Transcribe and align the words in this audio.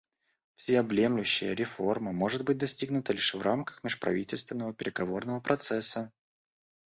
Всеобъемлющая 0.55 1.53
реформа 1.55 2.11
может 2.11 2.43
быть 2.43 2.57
достигнута 2.57 3.13
лишь 3.13 3.35
в 3.35 3.41
рамках 3.43 3.83
межправительственного 3.83 4.73
переговорного 4.73 5.41
процесса. 5.41 6.11